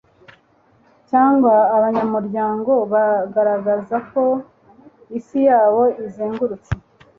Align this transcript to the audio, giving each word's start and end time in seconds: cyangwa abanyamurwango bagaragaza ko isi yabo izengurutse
cyangwa 1.09 1.53
abanyamurwango 1.75 2.73
bagaragaza 2.93 3.95
ko 4.11 4.23
isi 5.17 5.39
yabo 5.49 5.81
izengurutse 6.05 6.71